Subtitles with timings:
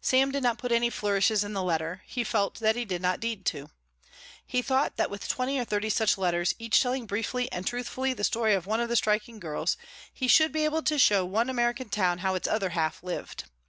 [0.00, 3.22] Sam did not put any flourishes in the letter; he felt that he did not
[3.22, 3.70] need to.
[4.44, 8.24] He thought that with twenty or thirty such letters, each telling briefly and truthfully the
[8.24, 9.76] story of one of the striking girls,
[10.12, 13.44] he should be able to show one American town how its other half lived.